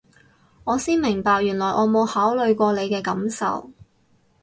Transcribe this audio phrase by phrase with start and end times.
[0.63, 3.69] 我先明白原來我冇考慮過你嘅感受